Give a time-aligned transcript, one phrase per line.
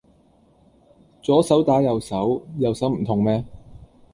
[1.21, 3.45] 左手打右手，右手唔痛咩